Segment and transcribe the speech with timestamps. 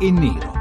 [0.00, 0.59] e nero.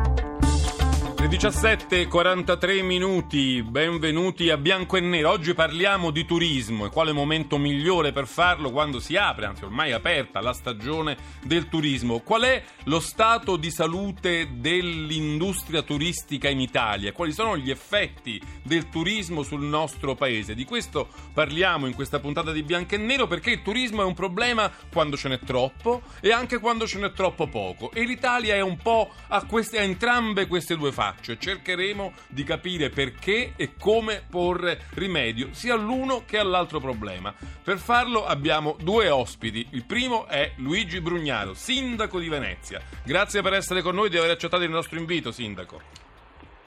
[1.20, 5.32] Le 17.43 minuti, benvenuti a Bianco e Nero.
[5.32, 9.90] Oggi parliamo di turismo e quale momento migliore per farlo quando si apre, anzi ormai
[9.90, 12.20] è aperta, la stagione del turismo.
[12.20, 17.12] Qual è lo stato di salute dell'industria turistica in Italia?
[17.12, 20.56] Quali sono gli effetti del turismo sul nostro paese?
[20.56, 24.14] Di questo parliamo in questa puntata di Bianco e Nero perché il turismo è un
[24.14, 27.92] problema quando ce n'è troppo e anche quando ce n'è troppo poco.
[27.92, 32.44] E l'Italia è un po' a, queste, a entrambe queste due fasi e cercheremo di
[32.44, 37.34] capire perché e come porre rimedio sia all'uno che all'altro problema.
[37.64, 39.68] Per farlo abbiamo due ospiti.
[39.72, 42.82] Il primo è Luigi Brugnaro, sindaco di Venezia.
[43.04, 46.09] Grazie per essere con noi e di aver accettato il nostro invito, sindaco.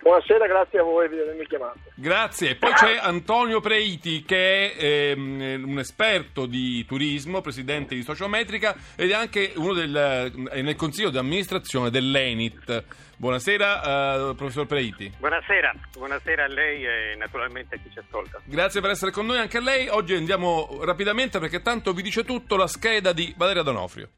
[0.02, 1.78] Buonasera, grazie a voi di avermi chiamato.
[1.94, 2.50] Grazie.
[2.50, 8.74] E poi c'è Antonio Preiti che è ehm, un esperto di turismo, presidente di Sociometrica
[8.96, 12.84] ed è anche uno del, è nel consiglio di amministrazione dell'Enit.
[13.16, 15.12] Buonasera, uh, professor Preiti.
[15.20, 18.40] Buonasera, buonasera a lei e naturalmente a chi ci ascolta.
[18.44, 19.86] Grazie per essere con noi anche a lei.
[19.86, 24.08] Oggi andiamo rapidamente perché tanto vi dice tutto la scheda di Valeria Donofrio.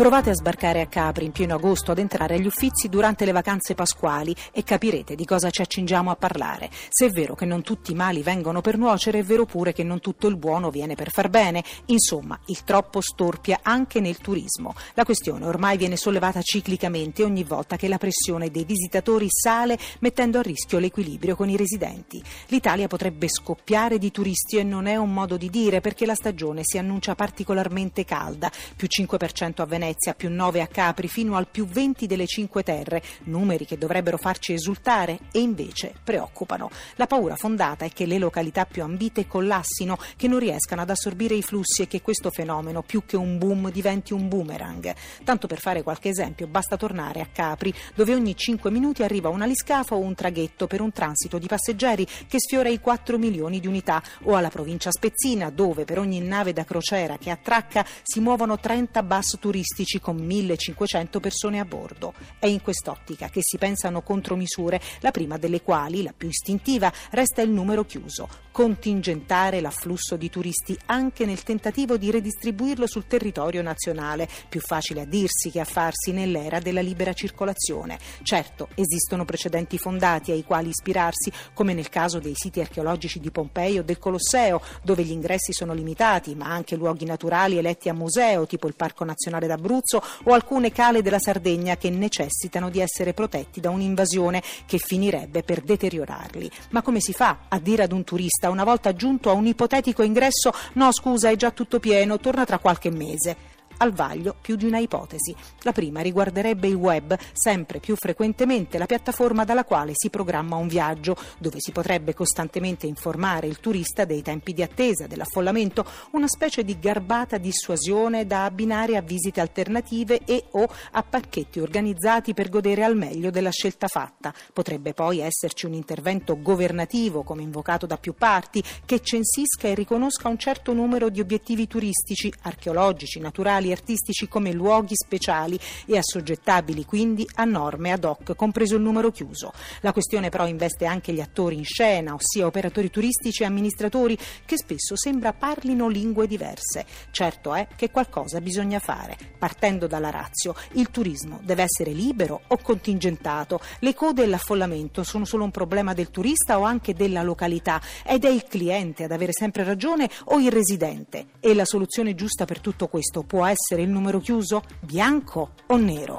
[0.00, 3.74] Provate a sbarcare a Capri in pieno agosto ad entrare agli Uffizi durante le vacanze
[3.74, 6.70] pasquali e capirete di cosa ci accingiamo a parlare.
[6.88, 9.84] Se è vero che non tutti i mali vengono per nuocere, è vero pure che
[9.84, 11.62] non tutto il buono viene per far bene.
[11.88, 14.74] Insomma, il troppo storpia anche nel turismo.
[14.94, 20.38] La questione ormai viene sollevata ciclicamente ogni volta che la pressione dei visitatori sale mettendo
[20.38, 22.22] a rischio l'equilibrio con i residenti.
[22.46, 26.62] L'Italia potrebbe scoppiare di turisti e non è un modo di dire perché la stagione
[26.64, 31.48] si annuncia particolarmente calda, più 5% a Venezia Venezia, più 9 a Capri, fino al
[31.48, 36.70] più 20 delle Cinque Terre, numeri che dovrebbero farci esultare e invece preoccupano.
[36.94, 41.34] La paura fondata è che le località più ambite collassino, che non riescano ad assorbire
[41.34, 44.94] i flussi e che questo fenomeno, più che un boom, diventi un boomerang.
[45.24, 49.42] Tanto per fare qualche esempio, basta tornare a Capri, dove ogni 5 minuti arriva un
[49.42, 53.66] aliscafo o un traghetto per un transito di passeggeri che sfiora i 4 milioni di
[53.66, 58.56] unità, o alla provincia Spezzina, dove per ogni nave da crociera che attracca si muovono
[58.56, 62.12] 30 bus turistici turistici con 1500 persone a bordo.
[62.38, 67.40] È in quest'ottica che si pensano contromisure, la prima delle quali, la più istintiva, resta
[67.40, 74.28] il numero chiuso, contingentare l'afflusso di turisti anche nel tentativo di redistribuirlo sul territorio nazionale,
[74.48, 77.98] più facile a dirsi che a farsi nell'era della libera circolazione.
[78.22, 83.78] Certo, esistono precedenti fondati ai quali ispirarsi, come nel caso dei siti archeologici di Pompei
[83.78, 88.46] o del Colosseo, dove gli ingressi sono limitati, ma anche luoghi naturali eletti a museo,
[88.46, 93.14] tipo il Parco Nazionale d'Abruzzo dell'Abruzzo o alcune cale della Sardegna che necessitano di essere
[93.14, 96.50] protetti da un'invasione che finirebbe per deteriorarli.
[96.70, 100.02] Ma come si fa a dire ad un turista una volta giunto a un ipotetico
[100.02, 103.58] ingresso no scusa è già tutto pieno, torna tra qualche mese?
[103.80, 105.34] Al vaglio più di una ipotesi.
[105.62, 110.68] La prima riguarderebbe il web, sempre più frequentemente la piattaforma dalla quale si programma un
[110.68, 116.64] viaggio, dove si potrebbe costantemente informare il turista dei tempi di attesa, dell'affollamento, una specie
[116.64, 122.84] di garbata dissuasione da abbinare a visite alternative e o a pacchetti organizzati per godere
[122.84, 124.32] al meglio della scelta fatta.
[124.52, 130.28] Potrebbe poi esserci un intervento governativo, come invocato da più parti, che censisca e riconosca
[130.28, 137.28] un certo numero di obiettivi turistici, archeologici, naturali artistici come luoghi speciali e assoggettabili quindi
[137.34, 139.52] a norme ad hoc, compreso il numero chiuso.
[139.80, 144.56] La questione però investe anche gli attori in scena, ossia operatori turistici e amministratori che
[144.56, 146.84] spesso sembra parlino lingue diverse.
[147.10, 150.54] Certo è che qualcosa bisogna fare, partendo dalla razio.
[150.72, 153.60] Il turismo deve essere libero o contingentato.
[153.78, 158.24] Le code e l'affollamento sono solo un problema del turista o anche della località ed
[158.24, 161.26] è il cliente ad avere sempre ragione o il residente.
[161.40, 165.76] E la soluzione giusta per tutto questo può essere essere il numero chiuso bianco o
[165.76, 166.18] nero?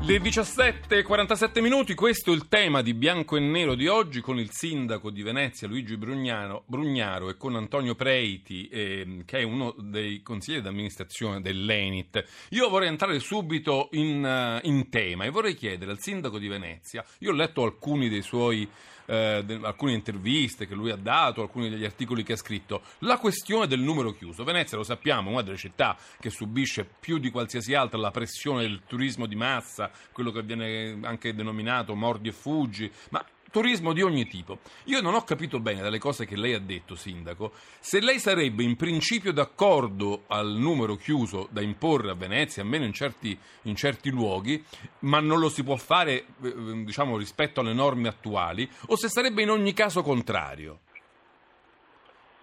[0.00, 4.50] Le 17.47 minuti, questo è il tema di Bianco e Nero di oggi con il
[4.50, 10.22] sindaco di Venezia Luigi Brugnano, Brugnaro e con Antonio Preiti eh, che è uno dei
[10.22, 12.24] consiglieri d'amministrazione dell'Enit.
[12.50, 14.24] Io vorrei entrare subito in,
[14.62, 18.22] uh, in tema e vorrei chiedere al sindaco di Venezia, io ho letto alcuni dei
[18.22, 18.66] suoi
[19.08, 22.82] eh, alcune interviste che lui ha dato, alcuni degli articoli che ha scritto.
[23.00, 24.44] La questione del numero chiuso.
[24.44, 28.62] Venezia, lo sappiamo, è una delle città che subisce più di qualsiasi altra la pressione
[28.62, 34.02] del turismo di massa, quello che viene anche denominato mordi e fuggi, ma turismo di
[34.02, 34.58] ogni tipo.
[34.84, 38.62] Io non ho capito bene dalle cose che lei ha detto, Sindaco, se lei sarebbe
[38.62, 44.10] in principio d'accordo al numero chiuso da imporre a Venezia, almeno in certi, in certi
[44.10, 44.62] luoghi,
[45.00, 49.42] ma non lo si può fare eh, diciamo, rispetto alle norme attuali, o se sarebbe
[49.42, 50.80] in ogni caso contrario.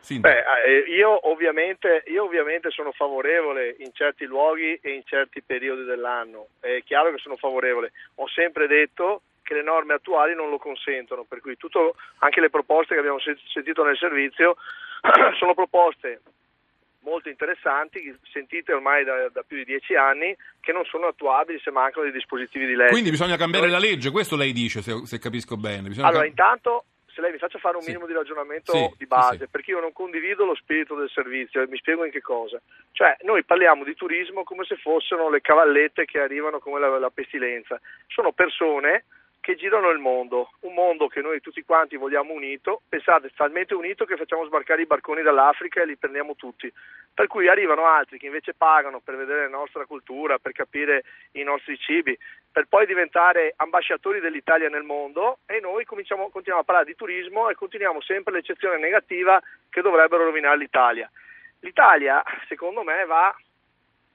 [0.07, 5.83] Beh, eh, io, ovviamente, io ovviamente sono favorevole in certi luoghi e in certi periodi
[5.83, 10.57] dell'anno, è chiaro che sono favorevole, ho sempre detto che le norme attuali non lo
[10.57, 14.57] consentono, per cui tutto, anche le proposte che abbiamo sentito nel servizio
[15.37, 16.21] sono proposte
[17.01, 21.69] molto interessanti, sentite ormai da, da, più di dieci anni, che non sono attuabili se
[21.69, 22.91] mancano dei dispositivi di legge.
[22.91, 25.89] Quindi bisogna cambiare la legge, questo lei dice, se, se capisco bene.
[25.89, 26.29] Bisogna allora, cam...
[26.31, 27.89] intanto se lei mi faccia fare un sì.
[27.89, 31.61] minimo di ragionamento sì, di base, sì, perché io non condivido lo spirito del servizio
[31.61, 32.59] e mi spiego in che cosa.
[32.91, 37.11] Cioè, noi parliamo di turismo come se fossero le cavallette che arrivano come la, la
[37.11, 37.79] pestilenza.
[38.07, 39.05] Sono persone
[39.45, 44.03] che girano il mondo, un mondo che noi tutti quanti vogliamo unito, pensate, talmente unito
[44.03, 46.73] che facciamo sbarcare i barconi dall'Africa e li prendiamo tutti,
[47.13, 51.03] per cui arrivano altri che invece pagano per vedere la nostra cultura, per capire
[51.33, 52.17] i nostri cibi,
[52.51, 57.53] per poi diventare ambasciatori dell'Italia nel mondo e noi continuiamo a parlare di turismo e
[57.53, 59.39] continuiamo sempre l'eccezione negativa
[59.69, 61.07] che dovrebbero rovinare l'Italia.
[61.59, 63.31] L'Italia, secondo me, va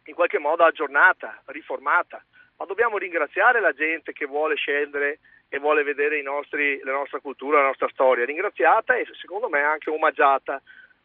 [0.07, 2.21] in qualche modo aggiornata, riformata
[2.61, 7.61] ma dobbiamo ringraziare la gente che vuole scendere e vuole vedere nostri, la nostra cultura,
[7.61, 10.61] la nostra storia, ringraziata e secondo me anche omaggiata.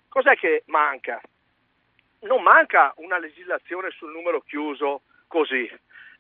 [0.10, 1.22] Cos'è che manca?
[2.24, 5.72] Non manca una legislazione sul numero chiuso così,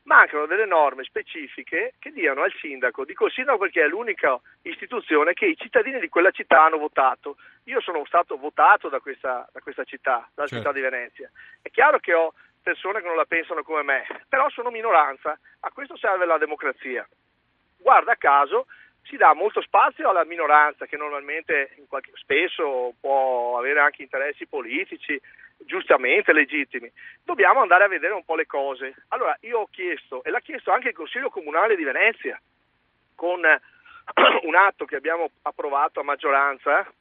[0.04, 5.34] mancano delle norme specifiche che diano al sindaco, dico il sindaco perché è l'unica istituzione
[5.34, 7.36] che i cittadini di quella città hanno votato.
[7.66, 10.56] Io sono stato votato da questa, da questa città, dalla certo.
[10.56, 11.30] città di Venezia.
[11.62, 12.34] È chiaro che ho
[12.66, 17.08] persone che non la pensano come me, però sono minoranza, a questo serve la democrazia.
[17.78, 18.66] Guarda caso
[19.04, 25.22] si dà molto spazio alla minoranza che normalmente qualche, spesso può avere anche interessi politici,
[25.60, 26.92] giustamente legittimi.
[27.24, 28.96] Dobbiamo andare a vedere un po' le cose.
[29.10, 32.42] Allora io ho chiesto, e l'ha chiesto anche il Consiglio Comunale di Venezia,
[33.14, 33.42] con
[34.42, 36.92] un atto che abbiamo approvato a maggioranza,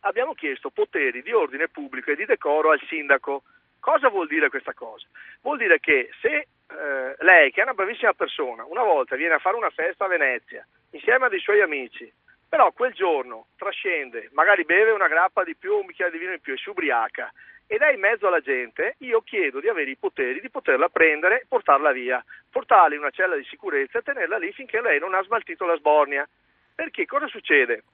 [0.00, 3.44] abbiamo chiesto poteri di ordine pubblico e di decoro al sindaco
[3.88, 5.06] Cosa vuol dire questa cosa?
[5.40, 9.38] Vuol dire che se eh, lei, che è una bravissima persona, una volta viene a
[9.38, 12.12] fare una festa a Venezia insieme a dei suoi amici,
[12.46, 16.40] però quel giorno trascende, magari beve una grappa di più, un bicchiere di vino in
[16.40, 17.32] più e si ubriaca
[17.66, 21.40] ed è in mezzo alla gente, io chiedo di avere i poteri di poterla prendere
[21.40, 25.14] e portarla via, portarla in una cella di sicurezza e tenerla lì finché lei non
[25.14, 26.28] ha smaltito la sbornia.
[26.74, 27.84] Perché cosa succede?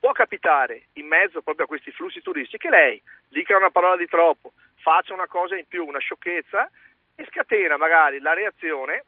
[0.00, 4.06] Può capitare in mezzo proprio a questi flussi turistici che lei dica una parola di
[4.06, 6.70] troppo, faccia una cosa in più, una sciocchezza
[7.14, 9.04] e scatena magari la reazione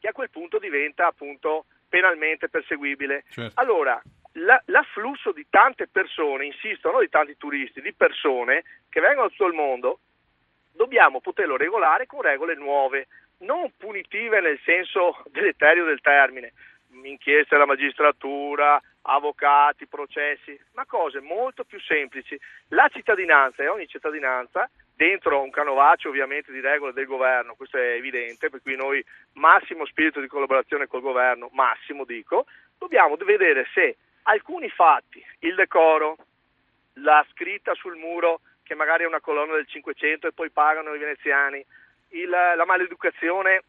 [0.00, 3.24] che a quel punto diventa appunto penalmente perseguibile.
[3.30, 3.60] Certo.
[3.60, 4.00] Allora,
[4.32, 9.30] la, l'afflusso di tante persone, insisto, non di tanti turisti, di persone che vengono da
[9.30, 10.00] tutto il mondo,
[10.72, 16.52] dobbiamo poterlo regolare con regole nuove, non punitive nel senso deleterio del termine,
[17.02, 22.38] inchieste alla magistratura, avvocati, processi, ma cose molto più semplici.
[22.68, 27.92] La cittadinanza e ogni cittadinanza dentro un canovaccio ovviamente di regole del governo, questo è
[27.92, 29.02] evidente, per cui noi
[29.34, 32.46] massimo spirito di collaborazione col governo, massimo dico,
[32.76, 36.16] dobbiamo vedere se alcuni fatti, il decoro,
[36.94, 40.98] la scritta sul muro che magari è una colonna del 500 e poi pagano i
[40.98, 41.64] veneziani,
[42.08, 43.62] il, la maleducazione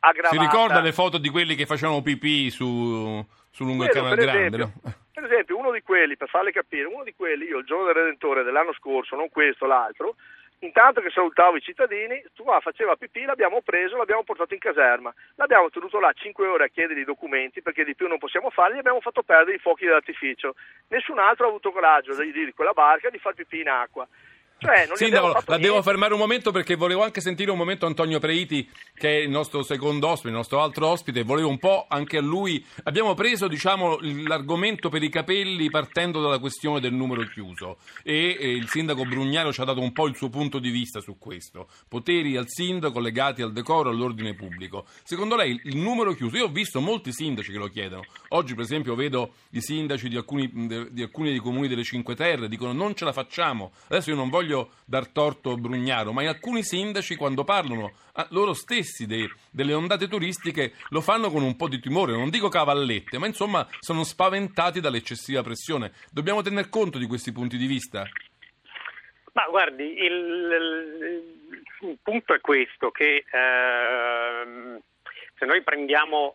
[0.00, 0.34] aggravata.
[0.34, 3.22] Si ricorda le foto di quelli che facevano pipì su,
[3.54, 4.56] su lungo Quello, il canale grande?
[4.56, 4.92] Esempio, no?
[5.14, 7.94] Per esempio, uno di quelli, per farle capire, uno di quelli, io il giorno del
[7.94, 10.16] Redentore dell'anno scorso, non questo, l'altro,
[10.64, 15.12] Intanto che salutavo i cittadini, tu ah, faceva pipì, l'abbiamo preso, l'abbiamo portato in caserma.
[15.34, 18.76] L'abbiamo tenuto là 5 ore a chiedere i documenti perché di più non possiamo farli
[18.76, 20.54] e abbiamo fatto perdere i fuochi dell'artificio.
[20.88, 24.08] Nessun altro ha avuto coraggio di, di quella barca di far pipì in acqua.
[24.56, 28.68] Cioè, Sindaco, la devo fermare un momento perché volevo anche sentire un momento Antonio Preiti,
[28.94, 32.22] che è il nostro secondo ospite, il nostro altro ospite, volevo un po' anche a
[32.22, 32.64] lui.
[32.84, 38.50] Abbiamo preso diciamo, l'argomento per i capelli partendo dalla questione del numero chiuso e, e
[38.52, 41.68] il sindaco Brugnaro ci ha dato un po' il suo punto di vista su questo.
[41.88, 44.86] Poteri al sindaco legati al decoro all'ordine pubblico.
[45.02, 46.36] Secondo lei il numero chiuso?
[46.36, 48.04] Io ho visto molti sindaci che lo chiedono.
[48.28, 50.50] Oggi, per esempio, vedo i sindaci di alcuni,
[50.90, 53.72] di alcuni dei comuni delle Cinque Terre dicono non ce la facciamo.
[53.88, 58.26] Adesso io non voglio voglio dar torto a Brugnaro, ma alcuni sindaci quando parlano a
[58.30, 62.48] loro stessi dei, delle ondate turistiche lo fanno con un po' di timore, non dico
[62.48, 65.92] cavallette, ma insomma sono spaventati dall'eccessiva pressione.
[66.10, 68.04] Dobbiamo tener conto di questi punti di vista?
[69.32, 74.80] Ma guardi, il, il, il punto è questo, che eh,
[75.36, 76.32] se noi prendiamo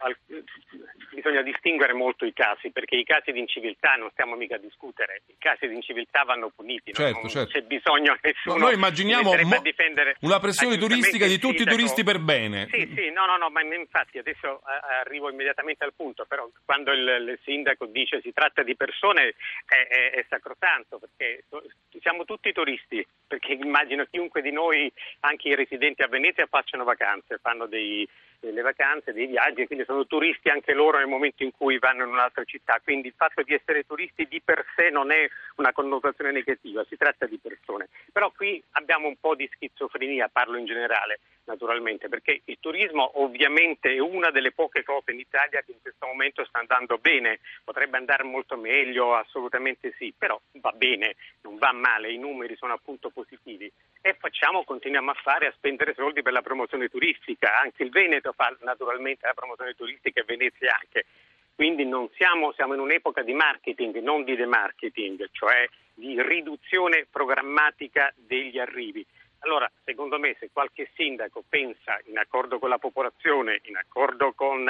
[1.12, 5.22] bisogna distinguere molto i casi, perché i casi di inciviltà non stiamo mica a discutere,
[5.28, 7.52] i casi di inciviltà vanno puniti, certo, non certo.
[7.52, 8.58] c'è bisogno nessuno.
[8.58, 9.62] No, noi immaginiamo mo-
[10.22, 12.68] una pressione turistica di tutti i turisti per bene.
[12.72, 14.62] Sì, sì, no, no, no, ma infatti adesso
[15.02, 19.36] arrivo immediatamente al punto, però quando il, il sindaco dice si tratta di persone
[19.66, 21.46] è, è, è sacrosanto, perché
[22.02, 27.40] siamo tutti turisti, perché immagino chiunque di noi, anche i residenti a Venezia, facciano vacanze,
[27.42, 28.08] fanno dei
[28.40, 32.12] delle vacanze, dei viaggi, quindi sono turisti anche loro nel momento in cui vanno in
[32.12, 32.80] un'altra città.
[32.84, 36.98] Quindi il fatto di essere turisti di per sé non è una connotazione negativa, si
[36.98, 37.90] tratta di persone.
[38.12, 41.20] Però qui abbiamo un po' di schizofrenia, parlo in generale
[41.50, 46.06] naturalmente, perché il turismo ovviamente è una delle poche cose in Italia che in questo
[46.06, 51.72] momento sta andando bene, potrebbe andare molto meglio, assolutamente sì, però va bene, non va
[51.74, 56.34] male, i numeri sono appunto positivi e facciamo, continuiamo a fare, a spendere soldi per
[56.34, 61.06] la promozione turistica, anche il Veneto fa naturalmente la promozione turistica e Venezia anche.
[61.54, 68.58] Quindi siamo, siamo in un'epoca di marketing, non di demarketing, cioè di riduzione programmatica degli
[68.58, 69.06] arrivi.
[69.40, 74.66] Allora, secondo me, se qualche sindaco pensa, in accordo con la popolazione, in accordo con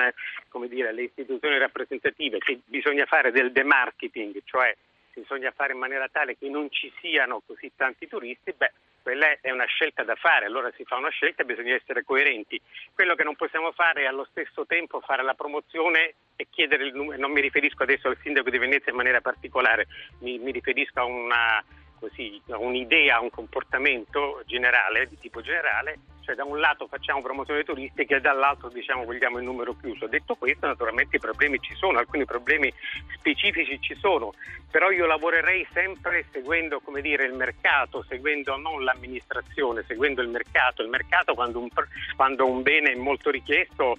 [0.67, 4.75] dire, le istituzioni rappresentative, che bisogna fare del demarketing, cioè
[5.19, 8.71] bisogna fare in maniera tale che non ci siano così tanti turisti, beh,
[9.01, 12.61] quella è una scelta da fare, allora si fa una scelta e bisogna essere coerenti.
[12.93, 16.93] Quello che non possiamo fare è allo stesso tempo fare la promozione e chiedere il
[16.93, 19.87] numero, non mi riferisco adesso al sindaco di Venezia in maniera particolare,
[20.19, 21.63] mi, mi riferisco a una
[21.99, 28.15] così, un'idea, un comportamento generale, di tipo generale, cioè da un lato facciamo promozione turistica
[28.15, 30.07] e dall'altro diciamo vogliamo il numero chiuso.
[30.07, 32.71] Detto questo naturalmente i problemi ci sono, alcuni problemi
[33.17, 34.33] specifici ci sono,
[34.69, 40.83] però io lavorerei sempre seguendo dire, il mercato, seguendo non l'amministrazione, seguendo il mercato.
[40.83, 41.69] Il mercato quando un,
[42.15, 43.97] quando un bene è molto richiesto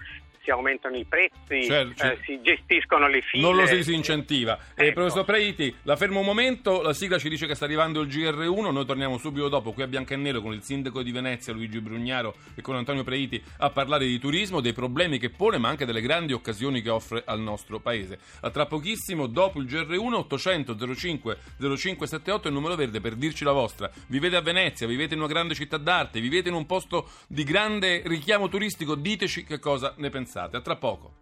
[0.51, 2.05] si aumentano i prezzi, certo.
[2.05, 3.43] Eh, si gestiscono le file.
[3.43, 4.59] Non lo si, si incentiva.
[4.75, 4.83] Eh, ecco.
[4.83, 8.09] Eh, professor Preiti, la fermo un momento, la sigla ci dice che sta arrivando il
[8.09, 11.53] GR1, noi torniamo subito dopo qui a Bianco e Nero con il sindaco di Venezia
[11.53, 15.69] Luigi Brugnaro e con Antonio Preiti a parlare di turismo, dei problemi che pone ma
[15.69, 18.19] anche delle grandi occasioni che offre al nostro paese.
[18.41, 23.45] A tra pochissimo, dopo il GR1, 800 05 0578 è il numero verde per dirci
[23.45, 23.91] la vostra.
[24.09, 28.03] Vivete a Venezia, vivete in una grande città d'arte, vivete in un posto di grande
[28.05, 30.57] richiamo turistico, diteci che cosa ne pensate passate.
[30.57, 31.13] A tra poco.